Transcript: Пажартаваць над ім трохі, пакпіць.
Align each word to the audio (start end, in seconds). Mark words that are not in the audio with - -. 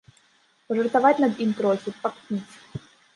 Пажартаваць 0.69 1.19
над 1.23 1.33
ім 1.45 1.51
трохі, 1.59 1.93
пакпіць. 2.07 2.53